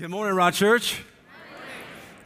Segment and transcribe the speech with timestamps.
[0.00, 1.02] Good morning, Rock Church.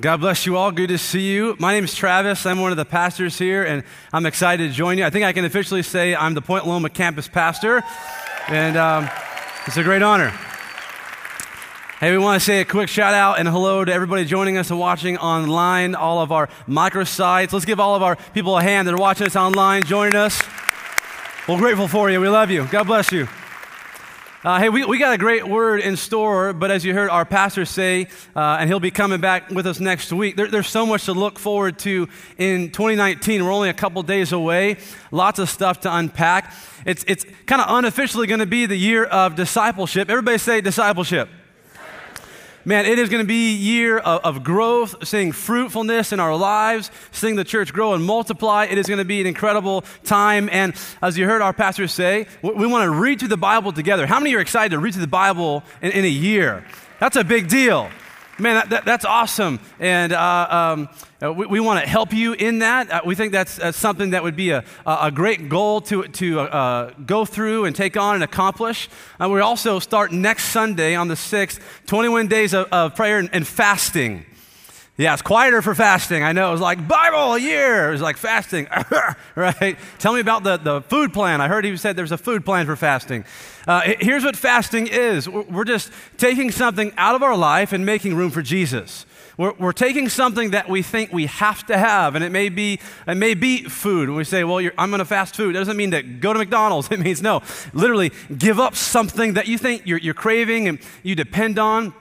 [0.01, 0.71] God bless you all.
[0.71, 1.57] Good to see you.
[1.59, 2.47] My name is Travis.
[2.47, 5.05] I'm one of the pastors here, and I'm excited to join you.
[5.05, 7.83] I think I can officially say I'm the Point Loma campus pastor,
[8.47, 9.11] and um,
[9.67, 10.29] it's a great honor.
[11.99, 14.71] Hey, we want to say a quick shout out and hello to everybody joining us
[14.71, 17.53] and watching online, all of our microsites.
[17.53, 20.41] Let's give all of our people a hand that are watching us online, joining us.
[21.49, 22.21] We're grateful for you.
[22.21, 22.69] We love you.
[22.71, 23.27] God bless you.
[24.45, 27.25] Uh, hey, we, we got a great word in store, but as you heard our
[27.25, 28.07] pastor say,
[28.37, 31.15] uh, and he'll be coming back with us next week, there, there's so much to
[31.15, 33.43] look forward to in 2019.
[33.43, 34.77] We're only a couple days away,
[35.11, 36.53] lots of stuff to unpack.
[36.85, 40.11] It's, it's kind of unofficially going to be the year of discipleship.
[40.11, 41.31] Everybody say discipleship
[42.65, 46.91] man, it is going to be year of, of, growth, seeing fruitfulness in our lives,
[47.13, 48.65] seeing the church grow and multiply.
[48.65, 50.49] It is going to be an incredible time.
[50.53, 53.73] And as you heard our pastor say, we, we want to read through the Bible
[53.73, 54.07] together.
[54.07, 56.65] How many are excited to read through the Bible in, in a year?
[57.01, 57.91] That's a big deal.
[58.37, 59.61] Man, that, that, that's awesome.
[59.79, 60.89] And uh, um,
[61.23, 62.91] uh, we, we want to help you in that.
[62.91, 66.91] Uh, we think that's, something that would be a, a great goal to, to uh,
[67.07, 68.89] go through and take on and accomplish.
[69.21, 73.31] And we also start next Sunday on the 6th, 21 days of, of prayer and,
[73.33, 74.27] and fasting.
[74.97, 76.23] Yeah, it's quieter for fasting.
[76.23, 76.51] I know.
[76.51, 77.89] It was like Bible a year.
[77.89, 78.69] It was like fasting,
[79.35, 79.77] right?
[79.99, 81.41] Tell me about the, the food plan.
[81.41, 83.25] I heard he said there's a food plan for fasting.
[83.67, 88.15] Uh, here's what fasting is we're just taking something out of our life and making
[88.15, 89.05] room for Jesus.
[89.37, 92.79] We're, we're taking something that we think we have to have, and it may be,
[93.09, 94.09] it may be food.
[94.11, 96.89] we say, well, I'm going to fast food, it doesn't mean that go to McDonald's.
[96.95, 101.17] It means no, literally give up something that you think you're, you're craving and you
[101.17, 101.93] depend on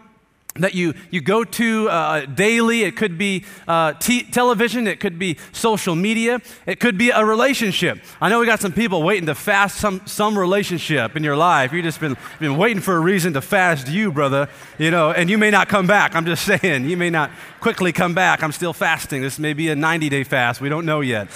[0.56, 2.84] that you, you go to uh, daily.
[2.84, 4.88] It could be uh, t- television.
[4.88, 6.42] It could be social media.
[6.68, 8.00] It could be a relationship.
[8.22, 11.74] I know we got some people waiting to fast some, some relationship in your life.
[11.74, 14.48] You've just been, been waiting for a reason to fast you, brother.
[14.78, 16.16] You know, and you may not come back.
[16.16, 16.88] I'm just saying.
[16.88, 18.44] You may not quickly come back.
[18.44, 19.22] I'm still fasting.
[19.22, 20.62] This may be a 90 day fast.
[20.62, 21.30] We don't know yet.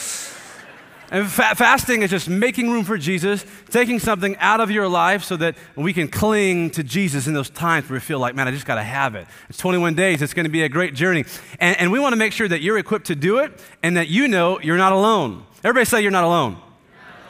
[1.10, 5.24] And fa- fasting is just making room for Jesus, taking something out of your life
[5.24, 8.48] so that we can cling to Jesus in those times where we feel like, man,
[8.48, 9.26] I just got to have it.
[9.50, 10.22] It's 21 days.
[10.22, 11.24] It's going to be a great journey.
[11.60, 14.10] And, and we want to make sure that you're equipped to do it and that
[14.10, 15.46] you know you're not alone.
[15.64, 16.58] Everybody say you're not alone.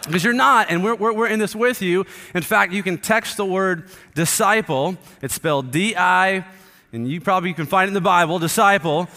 [0.05, 2.05] Because you're not, and we're, we're, we're in this with you.
[2.33, 4.95] In fact, you can text the word disciple.
[5.21, 6.45] It's spelled D I,
[6.93, 9.09] and you probably can find it in the Bible, disciple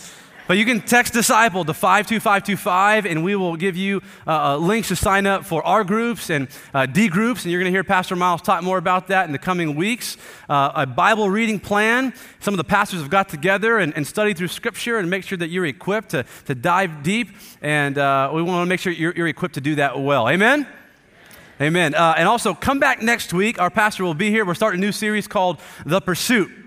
[0.50, 4.88] but you can text disciple to 52525, and we will give you uh, uh, links
[4.88, 7.44] to sign up for our groups and uh, D groups.
[7.44, 10.16] And you're going to hear Pastor Miles talk more about that in the coming weeks.
[10.48, 12.12] Uh, a Bible reading plan.
[12.40, 15.38] Some of the pastors have got together and, and studied through Scripture and make sure
[15.38, 17.28] that you're equipped to, to dive deep.
[17.62, 20.28] And uh, we want to make sure you're, you're, equipped to do that well.
[20.28, 20.66] Amen?
[21.60, 21.94] Amen.
[21.94, 23.60] Uh, and also, come back next week.
[23.60, 24.44] Our pastor will be here.
[24.44, 26.59] We're starting a new series called The Pursuit.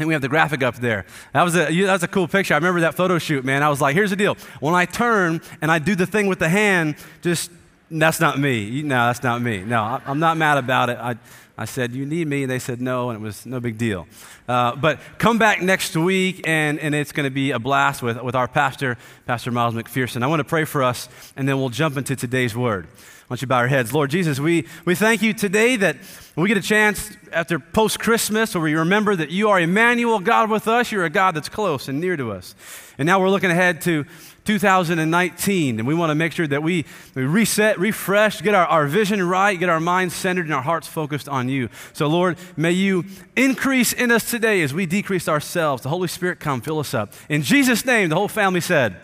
[0.00, 1.04] I think we have the graphic up there.
[1.34, 2.54] That was, a, that was a cool picture.
[2.54, 3.62] I remember that photo shoot, man.
[3.62, 4.34] I was like, here's the deal.
[4.58, 7.50] When I turn and I do the thing with the hand, just,
[7.90, 8.80] that's not me.
[8.80, 9.62] No, that's not me.
[9.62, 10.96] No, I'm not mad about it.
[10.96, 11.16] I,
[11.58, 12.44] I said, You need me?
[12.44, 14.06] And they said, No, and it was no big deal.
[14.48, 18.22] Uh, but come back next week, and, and it's going to be a blast with,
[18.22, 18.96] with our pastor,
[19.26, 20.22] Pastor Miles McPherson.
[20.22, 22.88] I want to pray for us, and then we'll jump into today's word.
[23.30, 23.92] Why don't you bow our heads?
[23.92, 25.96] Lord Jesus, we, we thank you today that
[26.34, 30.50] we get a chance after post Christmas where we remember that you are Emmanuel, God
[30.50, 30.90] with us.
[30.90, 32.56] You're a God that's close and near to us.
[32.98, 34.04] And now we're looking ahead to
[34.46, 38.88] 2019, and we want to make sure that we, we reset, refresh, get our, our
[38.88, 41.68] vision right, get our minds centered, and our hearts focused on you.
[41.92, 43.04] So, Lord, may you
[43.36, 45.84] increase in us today as we decrease ourselves.
[45.84, 47.12] The Holy Spirit come, fill us up.
[47.28, 48.96] In Jesus' name, the whole family said,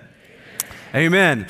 [0.92, 1.42] Amen.
[1.42, 1.46] Amen.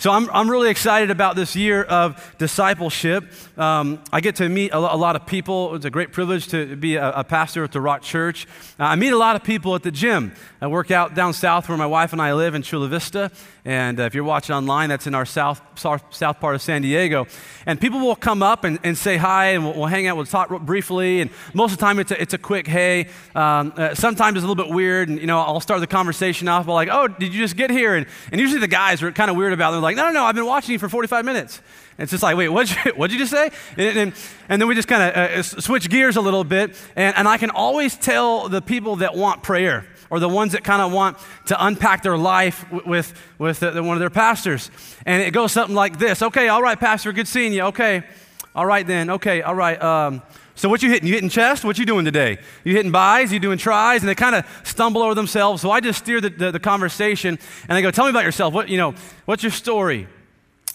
[0.00, 3.24] So I'm, I'm really excited about this year of discipleship.
[3.58, 5.74] Um, I get to meet a, lot of people.
[5.74, 8.46] It's a great privilege to be a, a pastor at the Rock Church.
[8.78, 10.34] Uh, I meet a lot of people at the gym.
[10.60, 13.32] I work out down south where my wife and I live in Chula Vista.
[13.68, 16.80] And uh, if you're watching online, that's in our south, south, south, part of San
[16.80, 17.26] Diego.
[17.66, 20.24] And people will come up and, and say hi, and we'll, we'll, hang out, we'll
[20.24, 21.20] talk briefly.
[21.20, 23.08] And most of the time, it's a, it's a quick hey.
[23.34, 25.10] Um, uh, sometimes it's a little bit weird.
[25.10, 27.68] And, you know, I'll start the conversation off by like, oh, did you just get
[27.68, 27.94] here?
[27.94, 29.72] And, and usually the guys are kind of weird about it.
[29.72, 31.58] They're like, no, no, no, I've been watching you for 45 minutes.
[31.98, 33.50] And it's just like, wait, what'd you, what'd you just say?
[33.76, 34.14] And, and,
[34.48, 36.74] and then we just kind of uh, switch gears a little bit.
[36.96, 40.64] And, and I can always tell the people that want prayer or the ones that
[40.64, 44.70] kind of want to unpack their life with, with the, one of their pastors.
[45.06, 47.62] And it goes something like this Okay, all right, Pastor, good seeing you.
[47.64, 48.02] Okay,
[48.54, 49.10] all right then.
[49.10, 49.80] Okay, all right.
[49.82, 50.22] Um,
[50.54, 51.06] so what you hitting?
[51.06, 51.64] You hitting chest?
[51.64, 52.38] What you doing today?
[52.64, 53.30] You hitting bis?
[53.30, 54.00] You doing tris?
[54.00, 55.62] And they kind of stumble over themselves.
[55.62, 57.38] So I just steer the, the, the, conversation
[57.68, 58.52] and I go, tell me about yourself.
[58.52, 58.94] What, you know,
[59.24, 60.08] what's your story?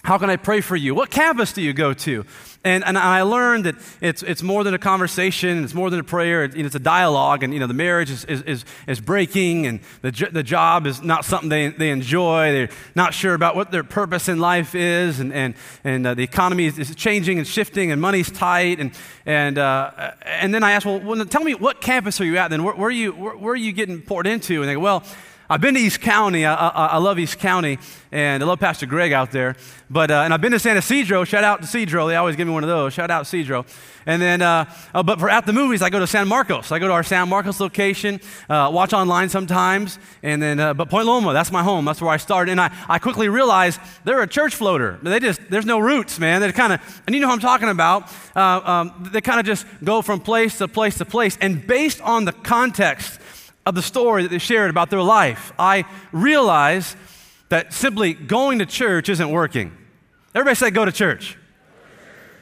[0.04, 0.94] How can I pray for you?
[0.94, 2.26] What campus do you go to?
[2.62, 6.04] And, and I learned that it's, it's more than a conversation, it's more than a
[6.04, 9.66] prayer, it's, it's a dialogue, and you know, the marriage is, is, is, is breaking,
[9.66, 12.52] and the, the job is not something they, they enjoy.
[12.52, 15.54] They're not sure about what their purpose in life is, and, and,
[15.84, 18.80] and uh, the economy is, is, changing and shifting, and money's tight.
[18.80, 18.92] And,
[19.24, 22.48] and, uh, and then I asked, well, well, tell me, what campus are you at
[22.48, 22.62] then?
[22.62, 24.60] Where, where are, you, where, where are you getting poured into?
[24.60, 25.02] And they go, well,
[25.48, 26.46] I've been to East County.
[26.46, 27.78] I, I, I, love East County,
[28.10, 29.56] and I love Pastor Greg out there.
[29.90, 31.24] But uh, and I've been to San Ysidro.
[31.24, 32.08] Shout out to Cedro.
[32.08, 32.94] They always give me one of those.
[32.94, 33.66] Shout out Cedro.
[34.06, 34.64] And then, uh,
[34.94, 36.72] uh, but for at the movies, I go to San Marcos.
[36.72, 38.20] I go to our San Marcos location.
[38.48, 39.98] Uh, watch online sometimes.
[40.22, 41.84] And then, uh, but Point Loma, that's my home.
[41.84, 42.52] That's where I started.
[42.52, 44.98] And I, I quickly realized they're a church floater.
[45.02, 46.40] They just there's no roots, man.
[46.40, 48.10] They kind of, and you know who I'm talking about.
[48.34, 51.36] Uh, um, they kind of just go from place to place to place.
[51.40, 53.20] And based on the context
[53.66, 56.96] of the story that they shared about their life, I realize
[57.48, 59.72] that simply going to church isn't working.
[60.34, 61.38] Everybody say, go to church.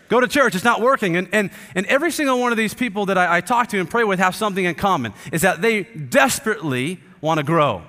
[0.08, 1.16] Go to church, it's not working.
[1.16, 3.88] And, and, and every single one of these people that I, I talk to and
[3.88, 7.82] pray with have something in common is that they desperately want to grow.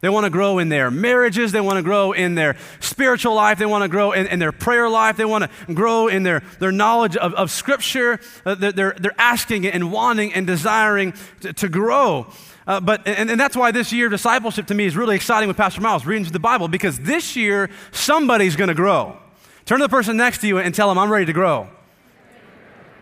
[0.00, 1.50] They want to grow in their marriages.
[1.50, 3.58] They want to grow in their spiritual life.
[3.58, 5.16] They want to grow in, in their prayer life.
[5.16, 8.20] They want to grow in their, their knowledge of, of Scripture.
[8.46, 12.28] Uh, they're, they're asking and wanting and desiring to, to grow.
[12.68, 15.56] Uh, but, and, and that's why this year discipleship to me is really exciting with
[15.56, 19.16] Pastor Miles, reading through the Bible, because this year somebody's going to grow.
[19.64, 21.68] Turn to the person next to you and tell them, I'm ready to grow.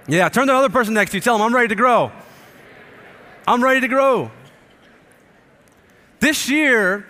[0.09, 2.11] Yeah, turn to the other person next to you, tell them, I'm ready to grow.
[3.47, 4.31] I'm ready to grow.
[6.21, 7.07] This year,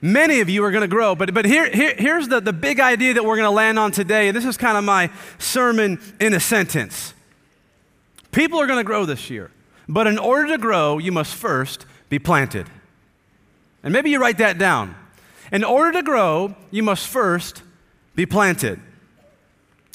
[0.00, 1.14] many of you are going to grow.
[1.14, 3.90] But, but here, here, here's the, the big idea that we're going to land on
[3.92, 4.30] today.
[4.30, 7.14] This is kind of my sermon in a sentence.
[8.32, 9.50] People are going to grow this year.
[9.88, 12.68] But in order to grow, you must first be planted.
[13.82, 14.94] And maybe you write that down.
[15.52, 17.62] In order to grow, you must first
[18.14, 18.80] be planted.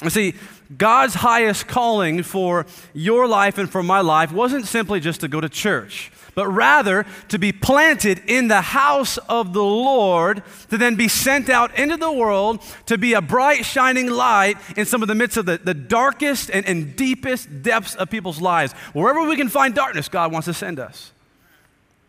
[0.04, 0.36] You see,
[0.78, 5.42] God's highest calling for your life and for my life wasn't simply just to go
[5.42, 10.96] to church, but rather to be planted in the house of the Lord, to then
[10.96, 15.10] be sent out into the world to be a bright, shining light in some of
[15.10, 18.72] the midst of the, the darkest and, and deepest depths of people's lives.
[18.94, 21.12] Wherever we can find darkness, God wants to send us.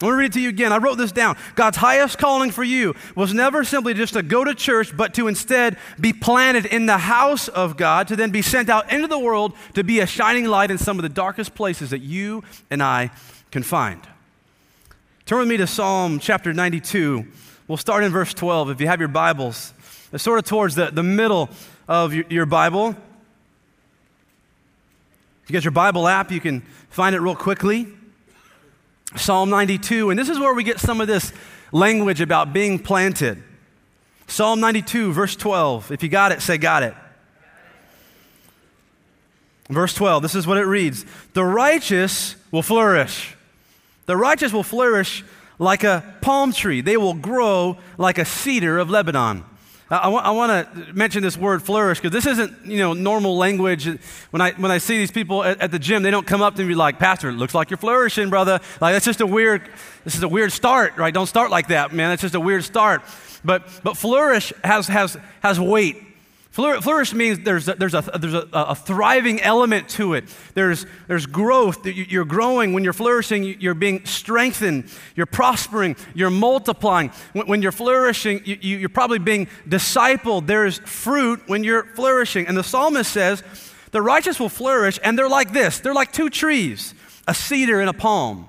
[0.00, 0.73] Let me read it to you again.
[0.73, 1.37] I wrote this down.
[1.56, 5.26] God's highest calling for you was never simply just to go to church, but to
[5.26, 9.19] instead be planted in the house of God, to then be sent out into the
[9.19, 12.81] world to be a shining light in some of the darkest places that you and
[12.81, 13.11] I
[13.50, 14.00] can find.
[15.31, 17.25] Turn with me to Psalm chapter 92.
[17.69, 18.71] We'll start in verse 12.
[18.71, 19.73] If you have your Bibles,
[20.12, 21.50] it's sort of towards the, the middle
[21.87, 22.97] of your, your Bible.
[25.44, 27.87] If you get your Bible app, you can find it real quickly.
[29.15, 31.33] Psalm 92, and this is where we get some of this
[31.71, 33.41] language about being planted.
[34.26, 35.93] Psalm 92, verse 12.
[35.93, 36.94] If you got it, say, Got it.
[39.69, 43.37] Verse 12, this is what it reads The righteous will flourish.
[44.11, 45.23] The righteous will flourish
[45.61, 49.45] like a palm tree, they will grow like a cedar of Lebanon.
[49.89, 53.87] I, I want to mention this word flourish because this isn't you know normal language.
[54.33, 56.57] When I when I see these people at, at, the gym, they don't come up
[56.57, 59.71] to me like, "Pastor, it looks like you're flourishing, brother." Like that's just a weird.
[60.03, 61.15] This is a weird start, right?
[61.15, 62.11] Don't start like that, man.
[62.11, 63.03] That's just a weird start.
[63.45, 66.10] But but flourish has has has weight.
[66.50, 70.25] Flourish means there's a, there's, a, there's a, a, thriving element to it.
[70.55, 71.87] There's, there's growth.
[71.87, 72.73] You're growing.
[72.73, 74.91] When you're flourishing, you're being strengthened.
[75.14, 75.94] You're prospering.
[76.12, 77.11] You're multiplying.
[77.35, 80.49] When you're flourishing, you, are probably being discipled.
[80.49, 82.49] There's fruit when you're flourishing.
[82.49, 83.45] And the psalmist says,
[83.92, 86.95] the righteous will flourish, and they're like this they're like two trees,
[87.26, 88.49] a cedar and a palm.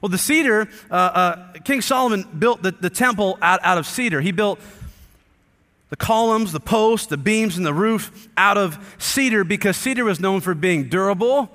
[0.00, 4.20] Well, the cedar, uh, uh, King Solomon built the, the temple out, out of cedar.
[4.20, 4.58] He built
[5.90, 10.20] the columns, the posts, the beams, and the roof out of cedar because cedar was
[10.20, 11.50] known for being durable.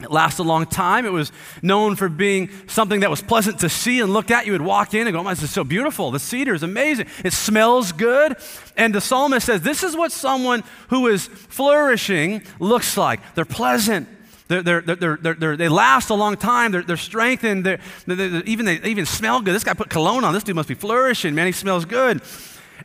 [0.00, 1.04] It lasted a long time.
[1.06, 4.46] It was known for being something that was pleasant to see and look at.
[4.46, 6.12] You would walk in and go, oh, this is so beautiful.
[6.12, 7.08] The cedar is amazing.
[7.24, 8.36] It smells good.
[8.76, 13.20] And the psalmist says, this is what someone who is flourishing looks like.
[13.34, 14.08] They're pleasant.
[14.46, 16.70] They're, they're, they're, they last a long time.
[16.70, 17.66] They're, strengthened.
[18.06, 19.52] even, they even smell good.
[19.52, 20.32] This guy put cologne on.
[20.32, 21.34] This dude must be flourishing.
[21.34, 22.22] Man, he smells good.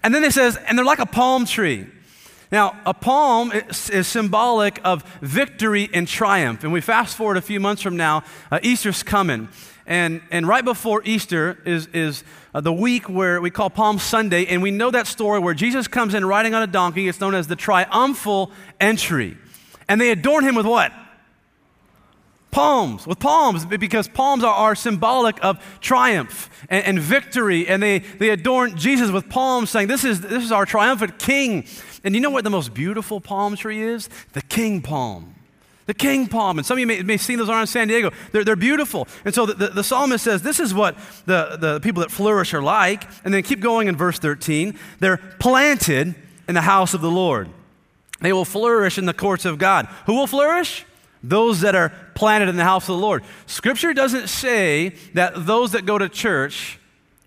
[0.02, 1.88] And then it says, and they're like a palm tree.
[2.52, 6.64] Now, a palm is, is, symbolic of victory and triumph.
[6.64, 9.50] And we fast forward a few months from now, uh, Easter's coming.
[9.88, 12.24] And, and right before Easter is, is
[12.54, 14.46] uh, the week where we call Palm Sunday.
[14.46, 17.08] And we know that story where Jesus comes in riding on a donkey.
[17.08, 19.38] It's known as the triumphal entry.
[19.90, 20.94] And they adorn him with what?
[22.54, 27.68] Palms, with palms, because palms are, are symbolic of triumph and, and, victory.
[27.68, 31.66] And they, they adorn Jesus with palms, saying, this is, this is our triumphant king.
[32.04, 34.08] And you know what the most beautiful palm tree is?
[34.34, 35.34] The king palm.
[35.86, 36.58] The king palm.
[36.60, 38.12] And some of you may, may have seen those around San Diego.
[38.32, 39.08] They're, they're beautiful.
[39.26, 42.54] And so the, the, the psalmist says, This is what the, the people that flourish
[42.54, 43.04] are like.
[43.26, 44.78] And then keep going in verse 13.
[45.00, 46.16] They're planted
[46.48, 47.50] in the house of the Lord.
[48.22, 49.88] They will flourish in the courts of God.
[50.06, 50.86] Who will flourish?
[51.24, 53.24] Those that are planted in the house of the Lord.
[53.46, 56.80] Scripture doesn't say that those that go to church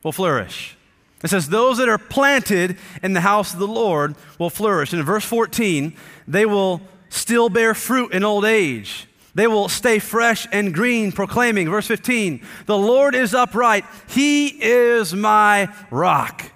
[0.02, 0.76] will flourish.
[1.22, 4.92] It says, Those that are planted in the house of the Lord will flourish.
[4.92, 5.96] And in verse 14,
[6.28, 9.08] they will still bear fruit in old age.
[9.34, 13.84] They will stay fresh and green, proclaiming, verse 15, The Lord is upright.
[14.08, 16.50] He is my rock.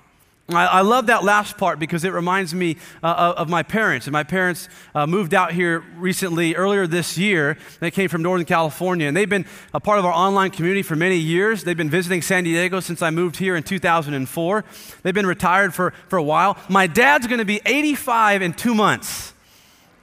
[0.57, 4.07] I, love that last part because it reminds me uh, of my parents.
[4.07, 7.57] And my parents uh, moved out here recently, earlier this year.
[7.81, 10.97] They came from Northern California, and they've been a part of our online community for
[10.97, 11.65] many years.
[11.65, 14.65] They've been visiting San Diego since I moved here in 2004.
[15.03, 16.57] They've been retired for, for a while.
[16.69, 19.35] My dad's going to be 85 in two months.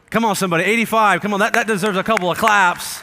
[0.09, 1.21] Come on, somebody, 85.
[1.21, 3.01] Come on, that, that deserves a couple of claps.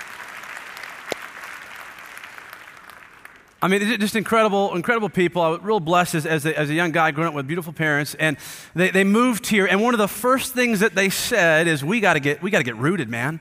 [3.65, 5.41] I mean, just incredible, incredible people.
[5.41, 7.73] I was real blessed as, as, a, as a young guy growing up with beautiful
[7.73, 8.15] parents.
[8.17, 8.37] And
[8.75, 12.01] they, they moved here, and one of the first things that they said is, we
[12.01, 13.41] got to get, we got to get rooted, man.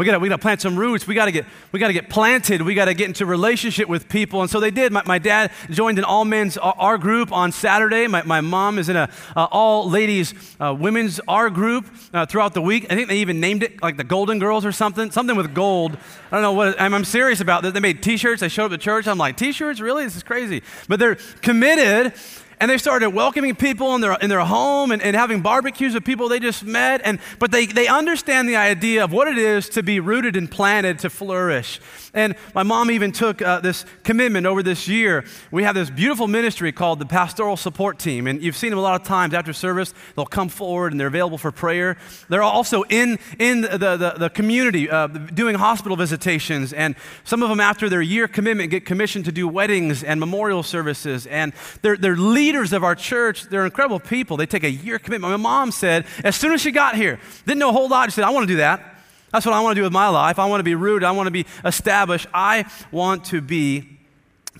[0.00, 1.06] We gotta, we gotta plant some roots.
[1.06, 2.62] We got to get we got to get planted.
[2.62, 4.40] We got to get into relationship with people.
[4.40, 4.92] And so they did.
[4.92, 8.06] My, my dad joined an all men's R group on Saturday.
[8.06, 12.54] My, my mom is in a uh, all ladies uh, women's R group uh, throughout
[12.54, 12.86] the week.
[12.88, 15.10] I think they even named it like the Golden Girls or something.
[15.10, 15.98] Something with gold.
[16.32, 16.80] I don't know what.
[16.80, 17.74] I'm, I'm serious about that.
[17.74, 18.40] They made T-shirts.
[18.40, 19.06] They showed up at church.
[19.06, 20.04] I'm like T-shirts, really?
[20.04, 20.62] This is crazy.
[20.88, 22.14] But they're committed
[22.60, 26.04] and they started welcoming people in their, in their home and, and having barbecues with
[26.04, 27.00] people they just met.
[27.02, 30.50] And, but they, they understand the idea of what it is to be rooted and
[30.50, 31.80] planted to flourish.
[32.12, 35.24] And my mom even took uh, this commitment over this year.
[35.50, 38.26] We have this beautiful ministry called the Pastoral Support Team.
[38.26, 39.94] And you've seen them a lot of times after service.
[40.14, 41.96] They'll come forward and they're available for prayer.
[42.28, 46.74] They're also in, in the, the, the community uh, doing hospital visitations.
[46.74, 50.62] And some of them, after their year commitment, get commissioned to do weddings and memorial
[50.62, 51.26] services.
[51.26, 54.36] And they're, they're leading leaders of our church, they're incredible people.
[54.36, 55.30] They take a year commitment.
[55.30, 58.06] My mom said, as soon as she got here, didn't know a whole lot.
[58.06, 58.96] She said, I want to do that.
[59.32, 60.40] That's what I want to do with my life.
[60.40, 61.04] I want to be rooted.
[61.04, 62.26] I want to be established.
[62.34, 64.00] I want to be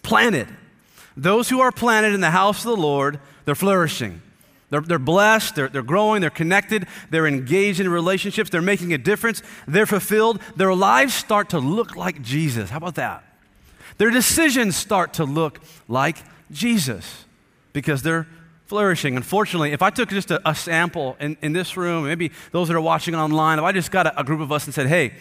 [0.04, 0.46] planted.
[1.16, 4.22] Those who are planted in the house of the Lord, they're flourishing.
[4.68, 8.98] They're, they're blessed, they're, they're growing, they're connected, they're engaged in relationships, they're making a
[8.98, 10.40] difference, they're fulfilled.
[10.54, 12.70] Their lives start to look like Jesus.
[12.70, 13.24] How about that?
[13.98, 16.18] Their decisions start to look like
[16.52, 17.24] Jesus
[17.72, 18.26] because they're
[18.66, 19.16] flourishing.
[19.16, 22.76] Unfortunately, if I took just a, a sample in, in, this room, maybe those that
[22.76, 25.12] are watching online, if I just got a, a group of us and said, hey,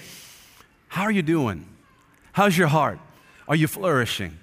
[0.87, 1.65] how are you doing?
[2.31, 2.99] How's your heart?
[3.47, 4.37] Are you flourishing?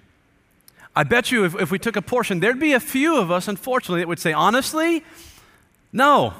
[0.95, 3.49] I bet you if, if we took a portion, there'd be a few of us,
[3.49, 5.05] unfortunately, that would say, honestly,
[5.93, 6.35] no,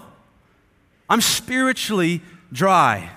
[1.09, 3.11] I'm spiritually dry.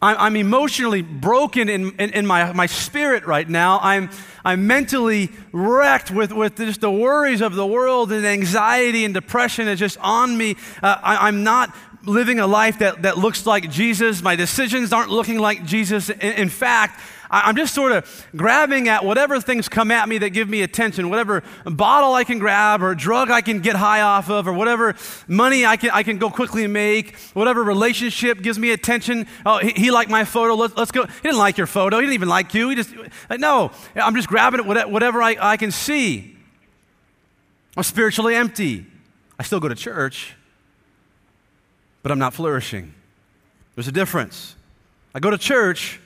[0.00, 3.80] I'm, emotionally broken in, in, in, my, my spirit right now.
[3.82, 4.10] I'm,
[4.44, 9.66] I'm mentally wrecked with, with just the worries of the world and anxiety and depression
[9.66, 10.54] is just on me.
[10.82, 11.74] Uh, I, I'm not
[12.04, 14.22] living a life that, that looks like Jesus.
[14.22, 16.10] My decisions aren't looking like Jesus.
[16.10, 17.00] In, in fact,
[17.30, 21.10] I'm just sort of grabbing at whatever things come at me that give me attention,
[21.10, 24.94] whatever bottle I can grab or drug I can get high off of or whatever
[25.26, 29.26] money I can, I can go quickly make, whatever relationship gives me attention.
[29.44, 30.54] Oh, he, he liked my photo.
[30.54, 31.04] Let's, let's go.
[31.04, 31.98] He didn't like your photo.
[31.98, 32.70] He didn't even like you.
[32.70, 32.94] He just,
[33.28, 36.36] uh, no, I'm just grabbing at whatever I, I can see.
[37.76, 38.86] I'm spiritually empty.
[39.38, 40.34] I still go to church,
[42.02, 42.94] but I'm not flourishing.
[43.74, 44.56] There's a difference.
[45.14, 46.00] I go to church,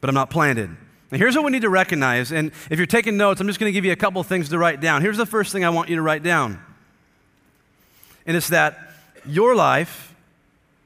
[0.00, 0.70] but I'm not planted.
[1.10, 2.32] Now, here's what we need to recognize.
[2.32, 4.58] And if you're taking notes, I'm just going to give you a couple things to
[4.58, 5.02] write down.
[5.02, 6.60] Here's the first thing I want you to write down.
[8.26, 8.78] And it's that
[9.24, 10.14] your life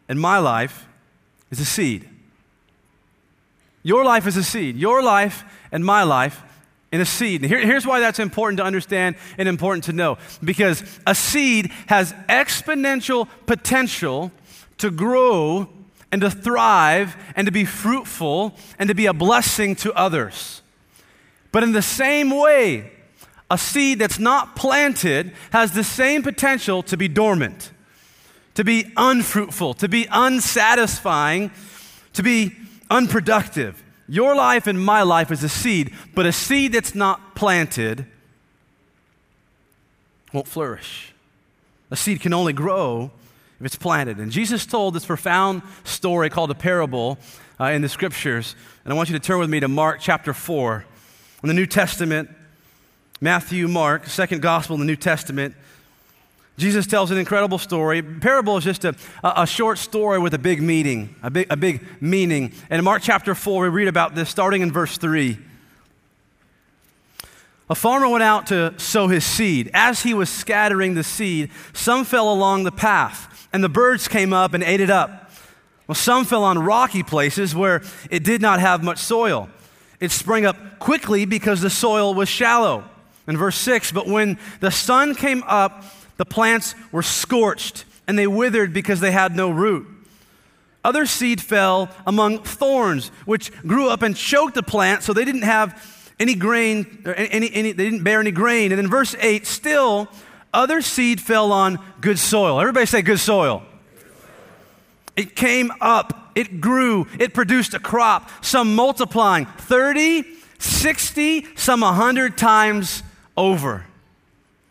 [0.09, 0.87] and my life
[1.51, 2.07] is a seed.
[3.83, 4.77] Your life is a seed.
[4.77, 6.43] Your life and my life
[6.93, 7.45] in a seed.
[7.45, 10.19] Here, here's why that's important to understand and important to know.
[10.45, 14.33] Because a seed has exponential potential
[14.79, 15.69] to grow
[16.13, 20.63] and to thrive and to be fruitful and to be a blessing to others.
[21.53, 22.93] But in the same way,
[23.51, 27.73] a seed that's not planted has the same potential to be dormant,
[28.55, 31.51] to be unfruitful, to be unsatisfying,
[32.13, 32.57] to be
[32.91, 33.83] unproductive.
[34.09, 38.07] Your life and my life is a seed, but a seed that's not planted
[40.33, 41.13] won't flourish.
[41.91, 43.11] A seed can only grow
[43.61, 44.19] if it's planted.
[44.19, 47.19] And Jesus told this profound story called a parable
[47.61, 48.57] uh, in the scriptures.
[48.85, 50.85] And I want you to turn with me to Mark chapter 4.
[51.43, 52.31] In the New Testament,
[53.21, 55.55] Matthew, Mark, second gospel in the New Testament,
[56.57, 58.03] Jesus tells an incredible story.
[58.03, 61.83] Parable is just a, a, short story with a big meaning, a big, a big
[62.03, 62.53] meaning.
[62.69, 65.39] And in Mark chapter 4, we read about this starting in verse 3.
[67.71, 69.71] A farmer went out to sow his seed.
[69.73, 74.33] As he was scattering the seed, some fell along the path, and the birds came
[74.33, 75.31] up and ate it up.
[75.87, 79.49] Well, some fell on rocky places where it did not have much soil.
[79.99, 82.85] It sprang up quickly because the soil was shallow.
[83.27, 85.85] In verse 6, but when the sun came up,
[86.17, 89.87] the plants were scorched and they withered because they had no root.
[90.83, 95.43] Other seed fell among thorns, which grew up and choked the plant, so they didn't
[95.43, 98.73] have any grain, any, any, they didn't bear any grain.
[98.73, 100.09] And in verse 8, still,
[100.53, 102.61] other seed fell on good soil.
[102.61, 103.63] Everybody say good soil.
[105.17, 110.25] It came up, it grew, it produced a crop, some multiplying 30,
[110.59, 113.03] 60, some 100 times
[113.37, 113.85] over.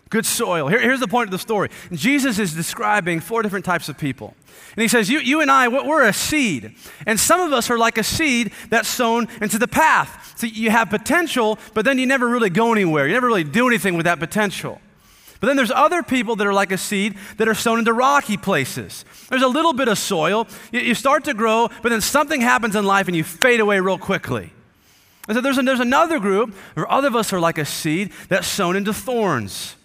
[0.09, 0.67] Good soil.
[0.67, 4.33] Here, here's the point of the story Jesus is describing four different types of people.
[4.75, 6.75] And he says, you, you and I, we're a seed.
[7.05, 10.33] And some of us are like a seed that's sown into the path.
[10.37, 13.07] So you have potential, but then you never really go anywhere.
[13.07, 14.81] You never really do anything with that potential.
[15.39, 18.35] But then there's other people that are like a seed that are sown into rocky
[18.35, 19.05] places.
[19.29, 20.47] There's a little bit of soil.
[20.71, 23.97] You, start to grow, but then something happens in life and you fade away real
[23.97, 24.51] quickly.
[25.27, 28.11] And so there's, a, there's another group where other of us are like a seed
[28.27, 29.75] that's sown into thorns.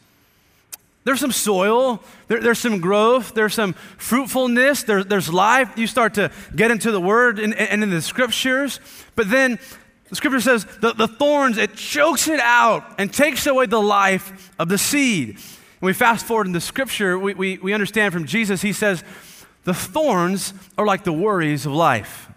[1.04, 5.76] There's some soil, there, there's some growth, there's some fruitfulness, there, there's life.
[5.76, 8.80] You start to get into the word and, and in the scriptures.
[9.14, 9.58] But then
[10.08, 14.52] the scripture says the, the thorns, it chokes it out and takes away the life
[14.58, 15.30] of the seed.
[15.30, 19.02] And we fast forward in the scripture, we, we, we understand from Jesus, he says,
[19.64, 22.28] the thorns are like the worries of life.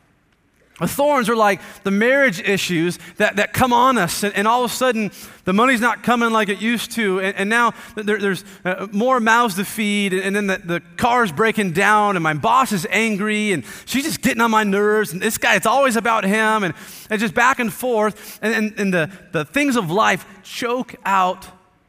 [0.80, 4.64] The thorns are like the marriage issues that, that come on us, and, and all
[4.64, 5.12] of a sudden,
[5.44, 9.20] the money's not coming like it used to, and, and now there, there's uh, more
[9.20, 12.86] mouths to feed, and, and then the, the, car's breaking down, and my boss is
[12.92, 16.64] angry, and she's just getting on my nerves, and this guy, it's always about him,
[16.64, 16.76] and,
[17.10, 21.48] and just back and forth, and, and, and the, the things of life choke out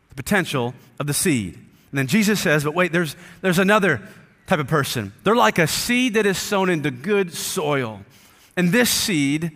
[0.09, 1.55] the potential of the seed.
[1.91, 4.01] And then Jesus says, but wait, there's, there's another
[4.47, 5.13] type of person.
[5.25, 8.01] They're like a seed that is sown into good soil.
[8.59, 9.53] And this seed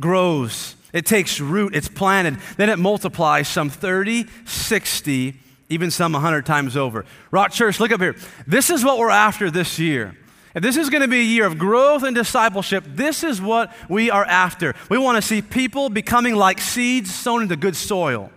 [0.00, 0.74] grows.
[0.94, 6.74] It takes root, it's planted, then it multiplies some 30, 60, even some 100 times
[6.74, 7.04] over.
[7.30, 8.16] Rock Church, look up here.
[8.46, 10.16] This is what we're after this year.
[10.54, 13.70] If this is going to be a year of growth and discipleship, this is what
[13.90, 14.74] we are after.
[14.88, 18.30] We want to see people becoming like seeds sown into good soil.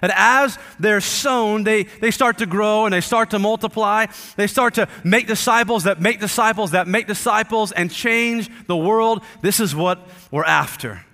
[0.00, 4.06] And as they're sown, they, they start to grow and they start to multiply.
[4.36, 9.22] They start to make disciples that make disciples that make disciples and change the world.
[9.42, 11.04] This is what we're after.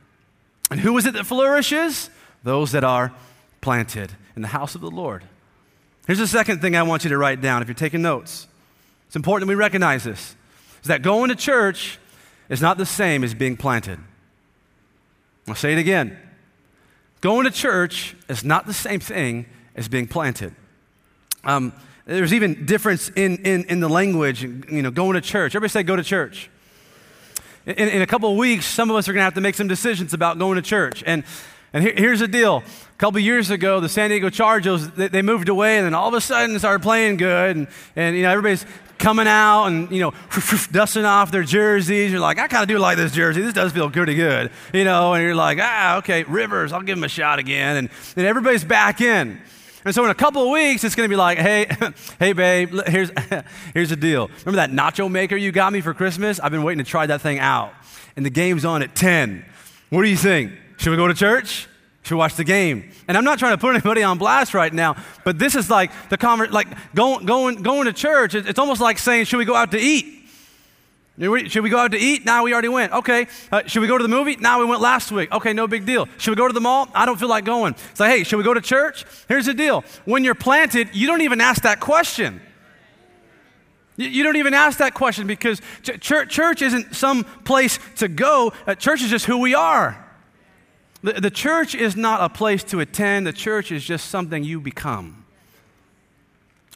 [0.70, 2.10] And who is it that flourishes?
[2.42, 3.12] Those that are
[3.60, 5.24] planted in the house of the Lord.
[6.06, 8.46] Here's the second thing I want you to write down if you're taking notes.
[9.06, 10.36] It's important that we recognize this.
[10.82, 11.98] Is that going to church
[12.48, 13.98] is not the same as being planted.
[15.48, 16.18] I'll say it again.
[17.24, 20.54] Going to church is not the same thing as being planted.
[21.42, 21.72] Um,
[22.04, 25.54] there's even difference in, in, in the language, you know, going to church.
[25.54, 26.50] Everybody say go to church.
[27.64, 29.54] In, in a couple of weeks, some of us are going to have to make
[29.54, 31.02] some decisions about going to church.
[31.06, 31.24] And,
[31.74, 32.58] and here, here's the deal.
[32.58, 36.06] A couple years ago, the San Diego Chargers, they, they, moved away, and then all
[36.06, 37.56] of a sudden started playing good.
[37.56, 38.64] And, and you know, everybody's
[38.96, 40.12] coming out and, you know,
[40.72, 42.12] dusting off their jerseys.
[42.12, 43.42] You're like, I kind of do like this jersey.
[43.42, 46.96] This does feel pretty good, you know, and you're like, ah, okay, Rivers, I'll give
[46.96, 47.76] him a shot again.
[47.76, 49.40] And then everybody's back in.
[49.84, 51.66] And so in a couple of weeks, it's going to be like, hey,
[52.20, 53.10] hey, babe, here's,
[53.74, 54.30] here's the deal.
[54.44, 56.38] Remember that nacho maker you got me for Christmas?
[56.38, 57.74] I've been waiting to try that thing out.
[58.16, 59.44] And the game's on at 10.
[59.90, 60.52] What do you think?
[60.76, 61.68] Should we go to church?
[62.04, 62.90] should we watch the game.
[63.08, 65.90] And I'm not trying to put anybody on blast right now, but this is like
[66.10, 68.34] the conver- like going, going, going to church.
[68.34, 70.28] It's almost like saying, should we go out to eat?
[71.18, 72.26] Should we go out to eat?
[72.26, 72.92] Now we already went.
[72.92, 73.26] Okay.
[73.50, 74.36] Uh, should we go to the movie?
[74.36, 75.32] Now we went last week.
[75.32, 76.06] Okay, no big deal.
[76.18, 76.88] Should we go to the mall?
[76.94, 77.74] I don't feel like going.
[77.92, 79.06] It's like, hey, should we go to church?
[79.28, 79.82] Here's the deal.
[80.04, 82.40] When you're planted, you don't even ask that question.
[83.96, 88.52] You don't even ask that question because ch- church isn't some place to go.
[88.66, 90.03] Uh, church is just who we are.
[91.04, 94.58] The, the church is not a place to attend, the church is just something you
[94.58, 95.26] become.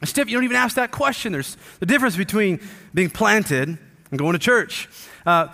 [0.03, 1.33] Steph, you don't even ask that question.
[1.33, 2.61] There's the difference between
[2.93, 3.79] being planted
[4.11, 4.87] and going to church.
[5.25, 5.47] Uh,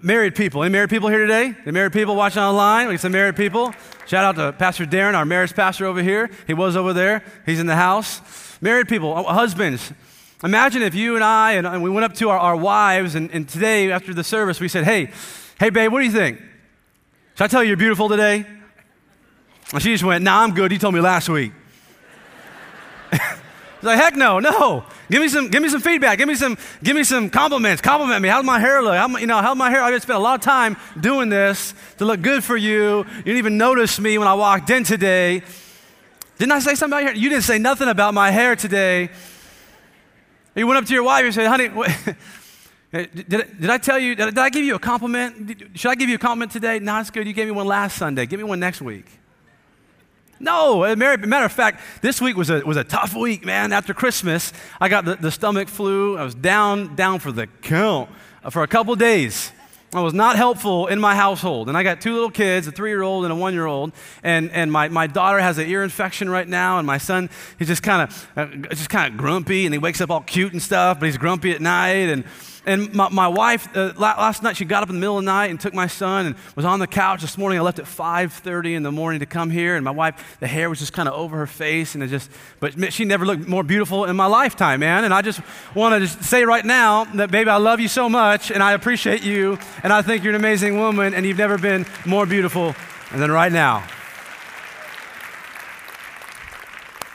[0.00, 0.62] married people.
[0.62, 1.56] Any married people here today?
[1.62, 2.86] Any married people watching online?
[2.86, 3.74] We got some married people.
[4.06, 6.30] Shout out to Pastor Darren, our marriage pastor over here.
[6.46, 7.24] He was over there.
[7.44, 8.22] He's in the house.
[8.60, 9.92] Married people, uh, husbands.
[10.44, 13.28] Imagine if you and I and, and we went up to our, our wives, and,
[13.32, 15.10] and today after the service we said, "Hey,
[15.60, 16.40] Hey, babe, what do you think?
[17.34, 18.46] Should I tell you you're beautiful today?
[19.72, 20.72] And she just went, Nah, I'm good.
[20.72, 21.52] You told me last week.
[23.10, 23.20] He's
[23.82, 24.84] like, heck no, no.
[25.10, 26.18] Give me some, give me some feedback.
[26.18, 27.82] Give me some, give me some compliments.
[27.82, 28.28] Compliment me.
[28.28, 28.94] How's my hair look?
[28.94, 29.82] How, you know, how's my hair?
[29.82, 32.98] I just spent a lot of time doing this to look good for you.
[32.98, 35.42] You didn't even notice me when I walked in today.
[36.38, 37.22] Didn't I say something about your hair?
[37.22, 39.10] You didn't say nothing about my hair today.
[40.54, 41.68] You went up to your wife and said, honey,
[42.92, 45.78] did, did I tell you, did, I give you a compliment?
[45.78, 46.78] Should I give you a compliment today?
[46.80, 47.26] No, it's good.
[47.26, 48.26] You gave me one last Sunday.
[48.26, 49.06] Give me one next week.
[50.40, 53.72] No, matter of fact, this week was a, was a tough week, man.
[53.72, 56.16] After Christmas, I got the, the stomach flu.
[56.16, 58.08] I was down, down for the count
[58.42, 59.52] uh, for a couple days.
[59.92, 61.68] I was not helpful in my household.
[61.68, 63.92] And I got two little kids, a three year old and a one year old.
[64.22, 66.78] And, and my, my daughter has an ear infection right now.
[66.78, 69.66] And my son, he's just kind of uh, just kind of grumpy.
[69.66, 72.08] And he wakes up all cute and stuff, but he's grumpy at night.
[72.08, 72.24] And
[72.66, 75.30] and my, my wife, uh, last night, she got up in the middle of the
[75.30, 77.58] night and took my son and was on the couch this morning.
[77.58, 79.76] I left at 5.30 in the morning to come here.
[79.76, 81.94] And my wife, the hair was just kind of over her face.
[81.94, 85.04] And it just, but she never looked more beautiful in my lifetime, man.
[85.04, 85.40] And I just
[85.74, 88.72] want to just say right now that, baby, I love you so much and I
[88.72, 89.58] appreciate you.
[89.82, 92.74] And I think you're an amazing woman and you've never been more beautiful
[93.12, 93.86] than right now.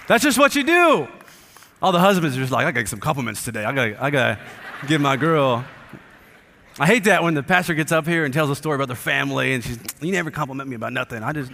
[0.08, 1.08] That's just what you do.
[1.82, 3.64] All the husbands are just like, I got some compliments today.
[3.64, 4.40] I got, I got,
[4.88, 5.65] give my girl.
[6.80, 8.95] I hate that when the pastor gets up here and tells a story about their
[8.95, 11.24] family and she's, you never compliment me about nothing.
[11.24, 11.52] I just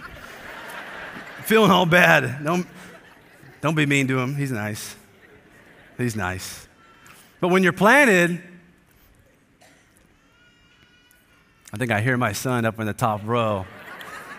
[1.44, 2.44] feeling all bad.
[2.44, 2.66] Don't,
[3.60, 4.34] don't be mean to him.
[4.34, 4.96] He's nice.
[5.96, 6.66] He's nice.
[7.40, 8.42] But when you're planted,
[11.72, 13.64] I think I hear my son up in the top row,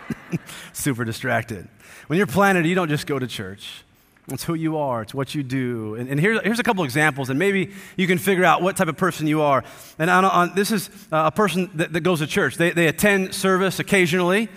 [0.72, 1.68] super distracted.
[2.06, 3.83] When you're planted, you don't just go to church.
[4.28, 5.96] It's who you are, it's what you do.
[5.96, 8.88] And, and here, here's a couple examples, and maybe you can figure out what type
[8.88, 9.62] of person you are.
[9.98, 12.56] And on, on, this is uh, a person that, that, goes to church.
[12.56, 14.48] They, they attend service occasionally.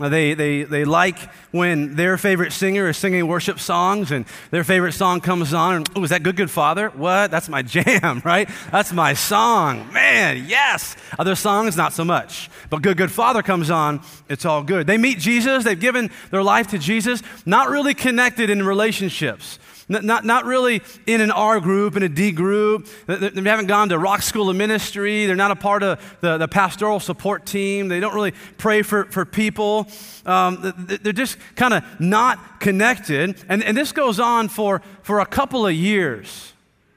[0.00, 1.18] Uh, they, they, they like
[1.52, 5.76] when their favorite singer is singing worship songs and their favorite song comes on.
[5.76, 6.88] And, oh, is that Good Good Father?
[6.90, 7.30] What?
[7.30, 8.48] That's my jam, right?
[8.70, 9.92] That's my song.
[9.92, 10.96] Man, yes.
[11.18, 12.50] Other songs, not so much.
[12.70, 14.86] But Good Good Father comes on, it's all good.
[14.86, 19.58] They meet Jesus, they've given their life to Jesus, not really connected in relationships.
[20.00, 22.88] Not, not really in an R group, in a D group.
[23.06, 25.26] They haven't gone to Rock School of Ministry.
[25.26, 27.88] They're not a part of the, the pastoral support team.
[27.88, 29.86] They don't really pray for, for people.
[30.24, 33.36] Um, they're just kind of not connected.
[33.48, 36.54] And, and this goes on for, for a couple of years.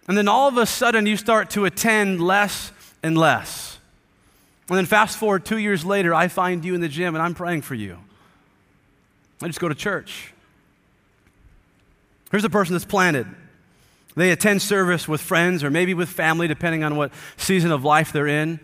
[0.08, 2.72] And then all of a sudden, you start to attend less
[3.04, 3.78] and less.
[4.70, 7.36] And then fast forward two years later, I find you in the gym and I'm
[7.36, 7.98] praying for you.
[9.42, 10.32] I just go to church.
[12.36, 13.28] Here's a person that's planted.
[14.18, 18.12] They attend service with friends or maybe with family, depending on what season of life
[18.12, 18.60] they're in.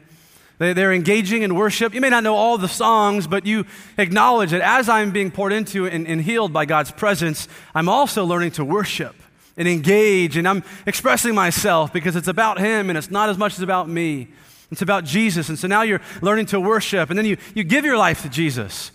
[0.58, 1.94] They, are engaging in worship.
[1.94, 3.66] You may not know all the songs, but you
[3.98, 8.26] acknowledge that as I'm being poured into and, and healed by God's presence, I'm also
[8.26, 9.16] learning to worship
[9.56, 13.54] and engage, and I'm expressing myself because it's about Him and it's not as much
[13.54, 14.28] as about me.
[14.70, 15.48] It's about Jesus.
[15.48, 18.28] And so now you're learning to worship, and then you, you give your life to
[18.28, 18.92] Jesus.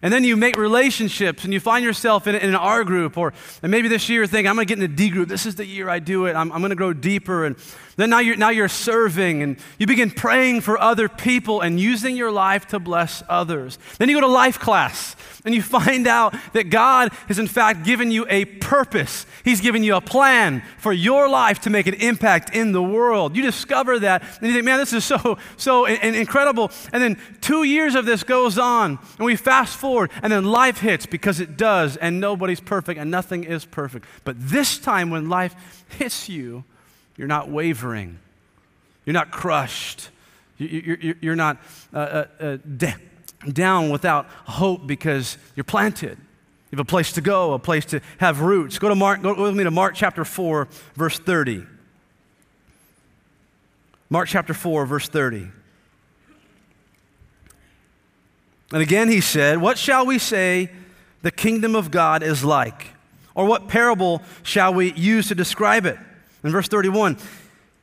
[0.00, 3.32] And then you make relationships and you find yourself in, in an R group, or
[3.62, 5.28] and maybe this year you think, I'm going to get in a D group.
[5.28, 6.36] This is the year I do it.
[6.36, 7.44] I'm, I'm going to grow deeper.
[7.44, 7.56] And
[7.98, 12.16] then now you're, now you're serving and you begin praying for other people and using
[12.16, 13.76] your life to bless others.
[13.98, 17.84] Then you go to life class and you find out that God has, in fact,
[17.84, 19.26] given you a purpose.
[19.44, 23.34] He's given you a plan for your life to make an impact in the world.
[23.34, 26.70] You discover that, and you think, man, this is so, so incredible.
[26.92, 30.78] And then two years of this goes on, and we fast forward, and then life
[30.78, 34.06] hits because it does, and nobody's perfect, and nothing is perfect.
[34.22, 36.62] But this time, when life hits you,
[37.18, 38.18] you're not wavering,
[39.04, 40.08] you're not crushed,
[40.56, 41.58] you're not
[41.92, 42.92] uh, uh, uh,
[43.52, 46.16] down without hope because you're planted.
[46.70, 48.78] You have a place to go, a place to have roots.
[48.78, 51.66] Go to Mark, go with me to Mark chapter 4, verse 30.
[54.10, 55.48] Mark chapter 4, verse 30.
[58.72, 60.70] And again he said, What shall we say
[61.22, 62.88] the kingdom of God is like?
[63.34, 65.98] Or what parable shall we use to describe it?
[66.48, 67.18] In verse 31,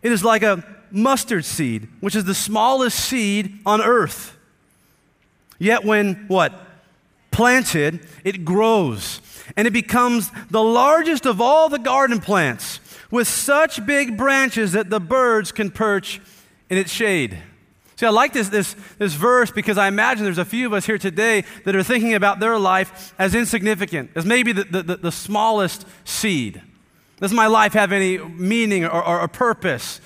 [0.01, 4.36] it is like a mustard seed, which is the smallest seed on earth.
[5.60, 6.51] Yet when what?
[7.30, 9.21] Planted, it grows
[9.56, 12.80] and it becomes the largest of all the garden plants
[13.12, 16.19] with such big branches that the birds can perch
[16.67, 17.38] in its shade.
[17.97, 20.88] See, I like this, this, this verse because I imagine there's a few of us
[20.88, 25.12] here today that are thinking about their life as insignificant, as maybe the, the, the
[25.12, 26.63] smallest seed.
[27.19, 30.01] Does my life have any meaning or, or, or purpose?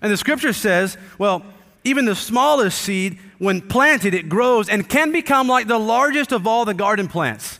[0.00, 1.44] And the scripture says, well,
[1.84, 6.46] even the smallest seed when planted, it grows and can become like the largest of
[6.46, 7.58] all the garden plants.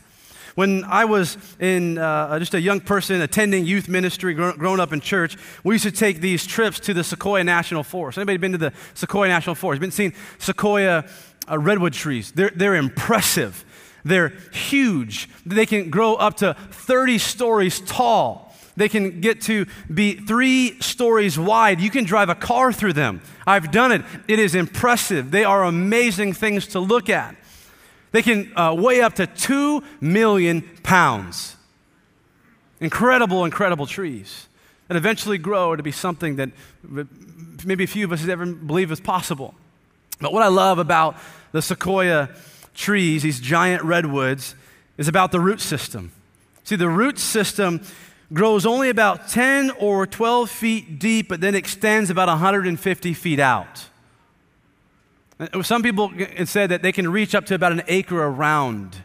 [0.55, 4.99] When I was in uh, just a young person attending youth ministry, grown, up in
[4.99, 8.17] church, we used to take these trips to the Sequoia National Forest.
[8.17, 9.79] Anybody been to the Sequoia National Forest?
[9.79, 11.05] Been seeing Sequoia
[11.49, 12.31] uh, redwood trees?
[12.33, 13.63] They're, they're impressive.
[14.03, 15.29] They're huge.
[15.45, 18.48] They can grow up to 30 stories tall.
[18.79, 21.81] They can get to be three stories wide.
[21.81, 23.21] You can drive a car through them.
[23.45, 24.03] I've done it.
[24.29, 25.31] It is impressive.
[25.31, 27.35] They are amazing things to look at.
[28.13, 31.57] They can uh, weigh up to 2 million pounds.
[32.79, 34.47] Incredible, incredible trees
[34.87, 36.49] that eventually grow to be something that
[37.65, 39.55] maybe a few of us ever believe is possible.
[40.21, 41.17] But what I love about
[41.51, 42.29] the sequoia
[42.75, 44.55] trees, these giant redwoods,
[44.97, 46.13] is about the root system.
[46.63, 47.81] See, the root system
[48.31, 53.87] grows only about 10 or 12 feet deep, but then extends about 150 feet out.
[55.61, 56.11] Some people
[56.45, 58.97] said that they can reach up to about an acre around.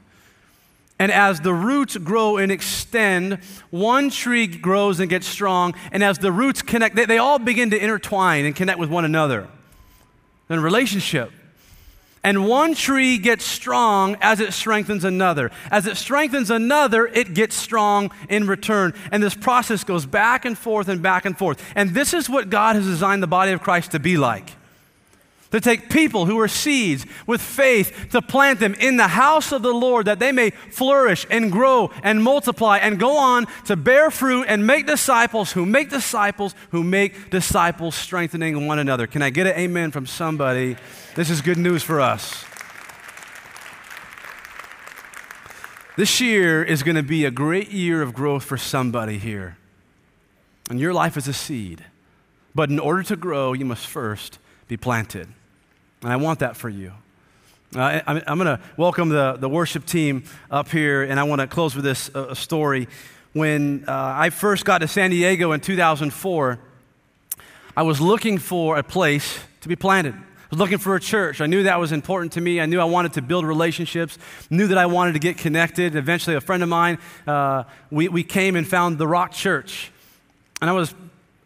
[0.99, 3.39] And as the roots grow and extend,
[3.71, 5.75] one tree grows and gets strong.
[5.93, 9.05] And as the roots connect, they, they all begin to intertwine and connect with one
[9.05, 9.49] another
[10.49, 11.33] in relationship.
[12.25, 15.53] And one tree gets strong as it strengthens another.
[15.71, 18.95] As it strengthens another, it gets strong in return.
[19.13, 21.63] And this process goes back and forth and back and forth.
[21.77, 24.51] And this is what God has designed the body of Christ to be like
[25.55, 29.63] to take people who are seeds with faith to plant them in the house of
[29.63, 34.11] the Lord that they may flourish and grow and multiply and go on to bear
[34.11, 39.07] fruit and make disciples who make disciples who make disciples, strengthening one another.
[39.07, 40.77] Can I get an amen from somebody?
[41.15, 42.45] This is good news for us.
[45.97, 49.57] This year is going to be a great year of growth for somebody here.
[50.69, 51.85] And your life is a seed.
[52.57, 55.29] But in order to grow, you must first be planted.
[56.05, 56.93] And I want that for you.
[57.75, 61.41] Uh, I'm, I'm going to welcome the, the worship team up here, and I want
[61.41, 62.89] to close with this uh, story.
[63.33, 66.59] When uh, I first got to San Diego in 2004,
[67.75, 70.15] I was looking for a place to be planted.
[70.15, 71.41] I was looking for a church.
[71.41, 72.61] I knew that was important to me.
[72.61, 74.19] I knew I wanted to build relationships,
[74.51, 75.97] knew that I wanted to get connected.
[75.97, 79.91] Eventually, a friend of mine, uh, we, we came and found the Rock Church.
[80.61, 80.95] And I was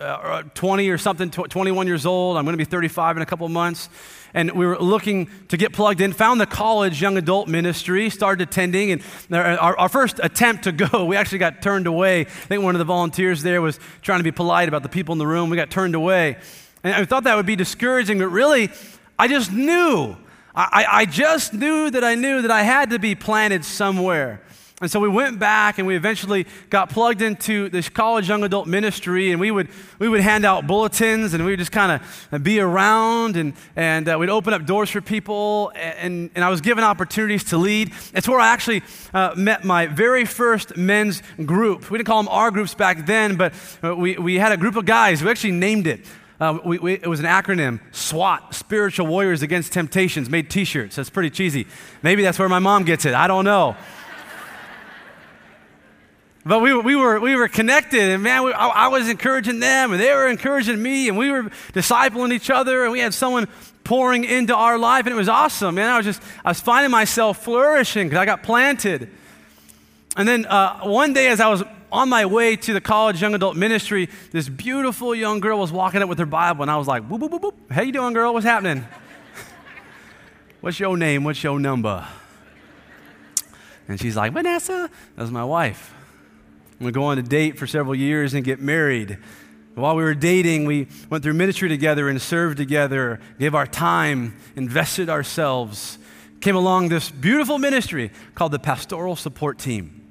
[0.01, 2.37] uh, 20 or something, 21 years old.
[2.37, 3.89] I'm going to be 35 in a couple months
[4.35, 8.49] and we were looking to get plugged in, found the college young adult ministry, started
[8.49, 12.21] attending, and our, our, first attempt to go, we actually got turned away.
[12.21, 15.13] I think one of the volunteers there was trying to be polite about the people
[15.13, 15.51] in the room.
[15.51, 16.37] We got turned away.
[16.85, 18.71] And I thought that would be discouraging, but really,
[19.19, 20.17] I just knew.
[20.55, 24.41] I, I just knew that I knew that I had to be planted somewhere.
[24.81, 28.69] And so we went back and we eventually got plugged into this college young adult
[28.69, 32.45] ministry, and we would, we would hand out bulletins and we would just kind of
[32.45, 35.73] be around and, and uh, we'd open up doors for people.
[35.75, 37.93] And, and I was given opportunities to lead.
[38.15, 41.91] It's where I actually uh, met my very first men's group.
[41.91, 44.77] We didn't call them our groups back then, but uh, we, we had a group
[44.77, 45.25] of guys.
[45.25, 46.07] We actually named it.
[46.41, 50.95] Uh, we, we, it was an acronym SWAT, Spiritual Warriors Against Temptations, made t shirts.
[50.95, 51.67] That's pretty cheesy.
[52.05, 53.15] Maybe that's where my mom gets it.
[53.15, 53.77] I don't know.
[56.49, 59.93] But we, we, were, we were connected, and man, we, I, I, was encouraging them,
[59.93, 61.43] and they were encouraging me, and we were
[61.75, 63.49] discipling each other, and we had someone
[63.85, 65.91] pouring into our life, and it was awesome, man.
[65.91, 69.11] I was just, I was finding myself flourishing because I got planted.
[70.17, 73.35] And then uh, one day, as I was on my way to the college young
[73.35, 76.89] adult ministry, this beautiful young girl was walking up with her Bible, and I was
[76.89, 77.71] like, boop, boop, boop, boop.
[77.71, 78.33] How you doing, girl?
[78.33, 78.87] What's happening?
[80.63, 81.25] What's your name?
[81.25, 82.09] What's your number?
[83.87, 84.89] And she's like, Vanessa.
[85.15, 85.97] That's my wife.
[86.81, 89.19] We go on a date for several years and get married.
[89.75, 94.37] While we were dating, we went through ministry together and served together, gave our time,
[94.57, 95.99] invested ourselves,
[96.41, 100.05] came along this beautiful ministry called the Pastoral Support Team.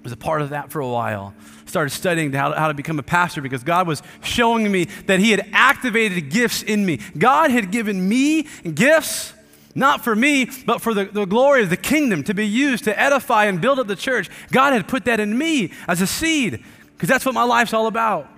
[0.00, 1.34] I was a part of that for a while.
[1.66, 5.20] Started studying how to, how to become a pastor because God was showing me that
[5.20, 7.00] He had activated gifts in me.
[7.18, 8.42] God had given me
[8.74, 9.32] gifts
[9.74, 12.98] not for me, but for the, the glory of the kingdom to be used to
[12.98, 14.28] edify and build up the church.
[14.50, 17.86] God had put that in me as a seed because that's what my life's all
[17.86, 18.28] about.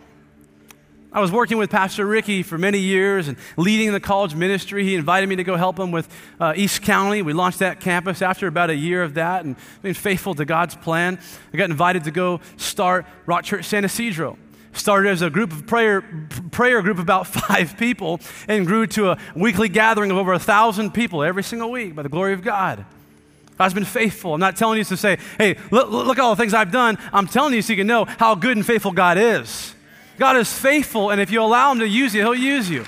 [1.14, 4.82] I was working with Pastor Ricky for many years and leading the college ministry.
[4.82, 6.08] He invited me to go help him with
[6.40, 7.20] uh, East County.
[7.20, 10.74] We launched that campus after about a year of that and being faithful to God's
[10.74, 11.18] plan.
[11.52, 14.38] I got invited to go start Rock Church San Ysidro
[14.72, 16.02] started as a group of prayer,
[16.50, 20.38] prayer group of about five people and grew to a weekly gathering of over a
[20.38, 22.84] thousand people every single week by the glory of God.
[23.58, 24.34] God's been faithful.
[24.34, 26.98] I'm not telling you to say, hey, look, look at all the things I've done.
[27.12, 29.74] I'm telling you so you can know how good and faithful God is.
[30.18, 32.84] God is faithful, and if you allow Him to use you, He'll use you.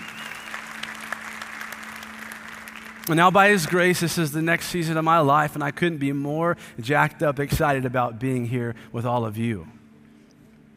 [3.06, 5.70] And now, by His grace, this is the next season of my life, and I
[5.70, 9.68] couldn't be more jacked up, excited about being here with all of you.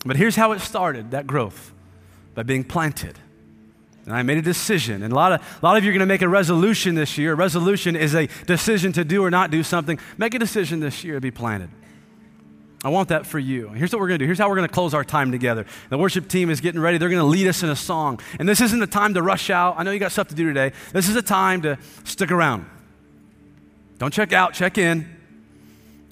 [0.07, 1.73] But here's how it started that growth
[2.33, 3.17] by being planted.
[4.05, 5.03] And I made a decision.
[5.03, 7.17] And a lot of, a lot of you are going to make a resolution this
[7.17, 7.33] year.
[7.33, 9.99] A resolution is a decision to do or not do something.
[10.17, 11.69] Make a decision this year to be planted.
[12.85, 13.69] I want that for you.
[13.69, 14.27] Here's what we're going to do.
[14.27, 15.65] Here's how we're going to close our time together.
[15.89, 16.97] The worship team is getting ready.
[16.97, 18.21] They're going to lead us in a song.
[18.39, 19.75] And this isn't the time to rush out.
[19.77, 20.71] I know you got stuff to do today.
[20.93, 22.65] This is a time to stick around.
[23.97, 25.05] Don't check out, check in.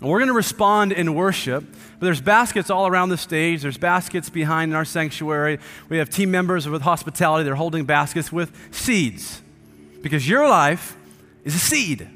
[0.01, 1.63] And we're going to respond in worship.
[1.99, 3.61] But there's baskets all around the stage.
[3.61, 5.59] There's baskets behind in our sanctuary.
[5.89, 7.43] We have team members with hospitality.
[7.43, 9.41] They're holding baskets with seeds.
[10.01, 10.97] Because your life
[11.43, 12.07] is a seed.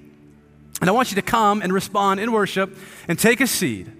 [0.81, 3.91] And I want you to come and respond in worship and take a seed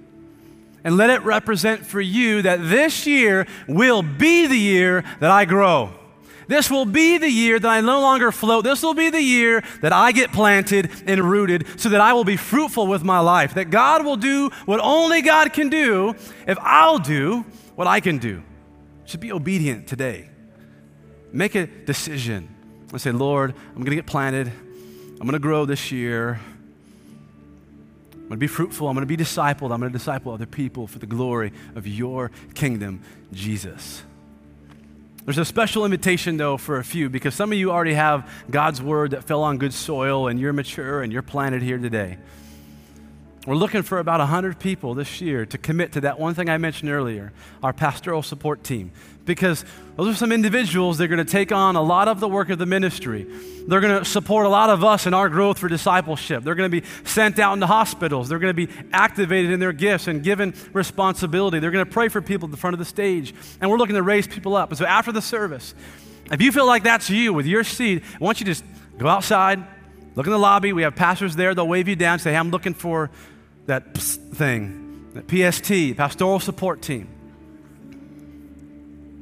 [0.83, 5.45] and let it represent for you that this year will be the year that I
[5.45, 5.98] grow.
[6.49, 8.63] This will be the year that I no longer float.
[8.63, 12.23] This will be the year that I get planted and rooted so that I will
[12.23, 13.53] be fruitful with my life.
[13.53, 16.15] That God will do what only God can do
[16.47, 18.41] if I'll do what I can do.
[19.05, 20.27] Should be obedient today.
[21.31, 22.49] Make a decision.
[22.91, 24.47] I say, Lord, I'm going to get planted.
[24.47, 26.39] I'm going to grow this year.
[28.11, 28.87] I'm going to be fruitful.
[28.87, 29.71] I'm going to be discipled.
[29.71, 34.01] I'm going to disciple other people for the glory of your kingdom, Jesus.
[35.25, 38.81] There's a special invitation, though, for a few because some of you already have God's
[38.81, 42.17] word that fell on good soil and you're mature and you're planted here today.
[43.49, 46.59] We're looking for about 100 people this year to commit to that one thing I
[46.59, 47.33] mentioned earlier
[47.63, 48.91] our pastoral support team.
[49.25, 52.27] Because those are some individuals that are going to take on a lot of the
[52.27, 53.25] work of the ministry.
[53.67, 56.43] They're going to support a lot of us in our growth for discipleship.
[56.43, 58.29] They're going to be sent out into hospitals.
[58.29, 61.57] They're going to be activated in their gifts and given responsibility.
[61.57, 63.33] They're going to pray for people at the front of the stage.
[63.59, 64.69] And we're looking to raise people up.
[64.69, 65.73] And so after the service,
[66.31, 68.63] if you feel like that's you with your seed, I want you to just
[68.99, 69.65] go outside,
[70.13, 70.71] look in the lobby.
[70.71, 71.55] We have pastors there.
[71.55, 73.09] They'll wave you down, say, hey, I'm looking for
[73.69, 77.07] that thing, that PST, pastoral support team.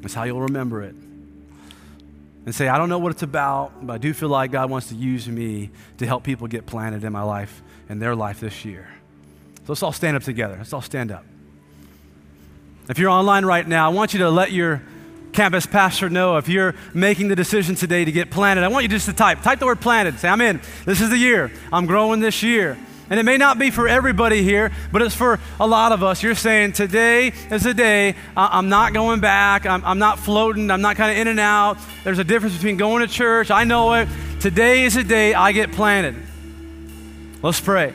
[0.02, 0.96] That's how you'll remember it.
[2.46, 4.88] And say, I don't know what it's about, but I do feel like God wants
[4.88, 8.64] to use me to help people get planted in my life, and their life this
[8.64, 8.88] year.
[9.58, 10.56] So let's all stand up together.
[10.58, 11.26] Let's all stand up.
[12.90, 14.82] If you're online right now, I want you to let your
[15.34, 18.64] campus pastor know if you're making the decision today to get planted.
[18.64, 19.42] I want you just to type.
[19.42, 20.18] Type the word planted.
[20.20, 20.62] Say, I'm in.
[20.86, 21.52] This is the year.
[21.72, 22.78] I'm growing this year.
[23.10, 26.22] And it may not be for everybody here, but it's for a lot of us.
[26.22, 28.16] You're saying, today is a day.
[28.36, 29.66] I'm not going back.
[29.66, 30.70] I'm, I'm not floating.
[30.70, 31.78] I'm not kind of in and out.
[32.04, 33.50] There's a difference between going to church.
[33.50, 34.10] I know it.
[34.42, 36.16] Today is a day I get planted.
[37.42, 37.94] Let's pray.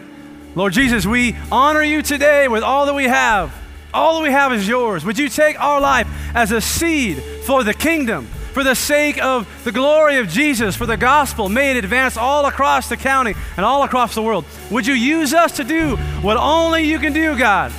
[0.55, 3.55] Lord Jesus, we honor you today with all that we have.
[3.95, 5.05] All that we have is yours.
[5.05, 8.29] Would you take our life as a seed for the kingdom?
[8.53, 12.47] For the sake of the glory of Jesus, for the gospel, may it advance all
[12.47, 14.45] across the county and all across the world.
[14.71, 17.73] Would you use us to do what only you can do, God?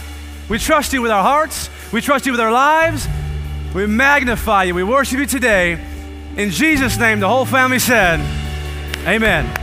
[0.50, 3.08] We trust you with our hearts, we trust you with our lives,
[3.74, 5.74] we magnify you, we worship you today.
[6.36, 8.20] In Jesus' name, the whole family said,
[9.08, 9.63] Amen.